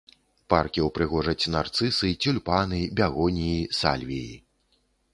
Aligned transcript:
Паркі 0.53 0.85
ўпрыгожаць 0.87 1.49
нарцысы, 1.57 2.07
цюльпаны, 2.23 2.83
бягоніі, 3.01 3.63
сальвіі. 3.85 4.35